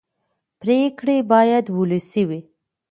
[0.61, 2.41] پرېکړې باید ولسي وي